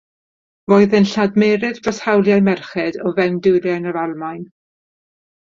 [0.71, 4.45] Roedd yn lladmerydd dros hawliau merched o fewn Dwyrain yr Almaen.